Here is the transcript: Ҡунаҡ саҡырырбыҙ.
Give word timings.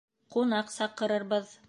Ҡунаҡ 0.35 0.73
саҡырырбыҙ. 0.77 1.57